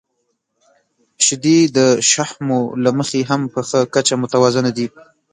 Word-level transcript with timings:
•شیدې 1.25 1.57
د 1.77 1.77
شحمو 2.11 2.61
له 2.83 2.89
مخې 2.97 3.21
هم 3.29 3.41
په 3.53 3.59
ښه 3.69 3.79
کچه 3.93 4.15
متوازنه 4.21 4.69
دي. 4.77 4.87